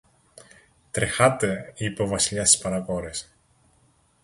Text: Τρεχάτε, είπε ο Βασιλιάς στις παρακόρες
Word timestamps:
Τρεχάτε, 0.91 1.73
είπε 1.77 2.01
ο 2.01 2.07
Βασιλιάς 2.07 2.49
στις 2.49 2.61
παρακόρες 2.61 3.33